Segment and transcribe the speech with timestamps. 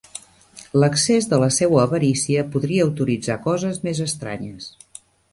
[0.83, 4.71] L'excés de la seua avarícia podria autoritzar coses més estranyes.